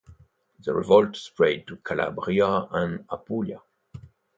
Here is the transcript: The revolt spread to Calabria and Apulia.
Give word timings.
The 0.61 0.73
revolt 0.73 1.15
spread 1.15 1.67
to 1.67 1.75
Calabria 1.77 2.67
and 2.71 3.05
Apulia. 3.11 3.61